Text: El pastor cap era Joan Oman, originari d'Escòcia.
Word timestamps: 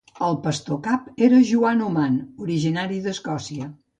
El 0.27 0.37
pastor 0.45 0.79
cap 0.87 1.11
era 1.27 1.41
Joan 1.51 1.85
Oman, 1.89 2.17
originari 2.47 2.99
d'Escòcia. 3.07 3.71